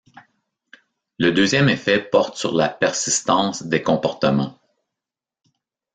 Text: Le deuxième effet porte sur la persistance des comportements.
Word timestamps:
Le 1.19 1.29
deuxième 1.31 1.69
effet 1.69 2.01
porte 2.01 2.35
sur 2.35 2.53
la 2.55 2.69
persistance 2.69 3.61
des 3.67 3.83
comportements. 3.83 4.57